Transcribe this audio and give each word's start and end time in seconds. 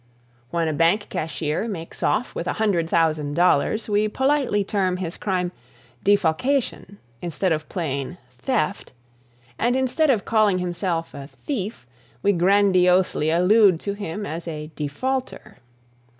When 0.49 0.67
a 0.67 0.73
bank 0.73 1.09
cashier 1.09 1.67
makes 1.67 2.01
off 2.01 2.33
with 2.33 2.47
a 2.47 2.53
hundred 2.53 2.89
thousand 2.89 3.35
dollars 3.35 3.87
we 3.87 4.07
politely 4.07 4.63
term 4.63 4.97
his 4.97 5.15
crime 5.15 5.51
defalcation 6.03 6.97
instead 7.21 7.51
of 7.51 7.69
plain 7.69 8.17
theft, 8.27 8.93
and 9.59 9.75
instead 9.75 10.09
of 10.09 10.25
calling 10.25 10.57
himself 10.57 11.13
a 11.13 11.27
thief 11.27 11.85
we 12.23 12.31
grandiosely 12.31 13.29
allude 13.29 13.79
to 13.81 13.93
him 13.93 14.25
as 14.25 14.47
a 14.47 14.71
defaulter. 14.75 15.57